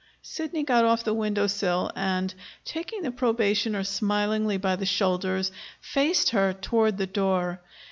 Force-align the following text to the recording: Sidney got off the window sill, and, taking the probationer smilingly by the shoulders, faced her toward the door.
Sidney 0.23 0.63
got 0.63 0.83
off 0.83 1.03
the 1.03 1.13
window 1.13 1.45
sill, 1.45 1.91
and, 1.95 2.33
taking 2.65 3.03
the 3.03 3.11
probationer 3.11 3.83
smilingly 3.83 4.57
by 4.57 4.75
the 4.75 4.85
shoulders, 4.87 5.51
faced 5.79 6.29
her 6.31 6.53
toward 6.53 6.97
the 6.97 7.05
door. 7.05 7.59